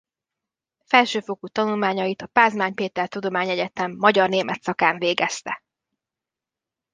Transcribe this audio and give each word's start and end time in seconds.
Felsőfokú 0.85 1.47
tanulmányait 1.47 2.21
a 2.21 2.27
Pázmány 2.27 2.73
Péter 2.73 3.07
Tudományegyetem 3.07 3.95
magyar–német 3.97 4.61
szakán 4.61 4.97
végezte. 4.99 5.63